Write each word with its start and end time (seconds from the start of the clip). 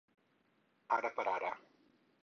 Ara 0.97 1.13
per 1.19 1.27
ara. 1.35 1.55